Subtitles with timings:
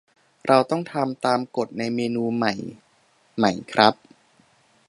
[0.47, 2.53] เราต้องทำตามกฎในเมนูใหม่
[3.37, 3.93] ไหมครับ